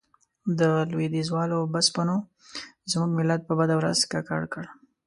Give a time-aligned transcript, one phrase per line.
[0.59, 0.61] د
[0.91, 2.15] لوېديځوالو بسپنو
[2.91, 4.65] زموږ ملت په بده ورځ ککړ کړ.